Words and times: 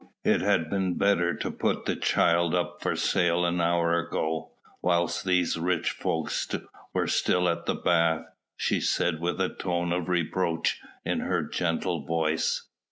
"It 0.23 0.41
had 0.41 0.67
been 0.67 0.97
better 0.97 1.35
to 1.35 1.51
put 1.51 1.85
the 1.85 1.95
child 1.95 2.55
up 2.55 2.81
for 2.81 2.95
sale 2.95 3.45
an 3.45 3.61
hour 3.61 3.99
ago, 3.99 4.49
whilst 4.81 5.23
these 5.25 5.59
rich 5.59 5.91
folk 5.91 6.31
were 6.91 7.05
still 7.05 7.47
at 7.47 7.67
the 7.67 7.75
bath," 7.75 8.25
she 8.57 8.81
said 8.81 9.19
with 9.21 9.39
a 9.39 9.49
tone 9.49 9.91
of 9.91 10.09
reproach 10.09 10.81
in 11.05 11.19
her 11.19 11.43
gentle 11.43 12.03
voice. 12.03 12.63